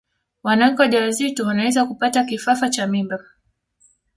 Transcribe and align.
wanawake 0.43 0.81
wajawazito 0.81 1.45
wanaweza 1.45 1.85
kupata 1.85 2.23
kifafa 2.23 2.69
cha 2.69 2.87
mimba 2.87 3.19